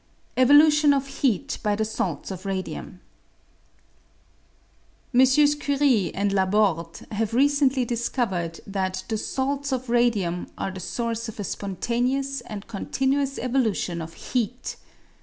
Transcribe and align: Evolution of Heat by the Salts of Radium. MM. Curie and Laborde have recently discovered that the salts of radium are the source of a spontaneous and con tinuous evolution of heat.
Evolution 0.35 0.95
of 0.95 1.05
Heat 1.21 1.59
by 1.61 1.75
the 1.75 1.85
Salts 1.85 2.31
of 2.31 2.43
Radium. 2.43 3.01
MM. 5.13 5.59
Curie 5.59 6.11
and 6.15 6.33
Laborde 6.33 7.01
have 7.11 7.35
recently 7.35 7.85
discovered 7.85 8.61
that 8.65 9.03
the 9.09 9.17
salts 9.19 9.71
of 9.71 9.91
radium 9.91 10.47
are 10.57 10.71
the 10.71 10.79
source 10.79 11.29
of 11.29 11.39
a 11.39 11.43
spontaneous 11.43 12.41
and 12.47 12.65
con 12.65 12.87
tinuous 12.87 13.37
evolution 13.37 14.01
of 14.01 14.15
heat. 14.15 14.75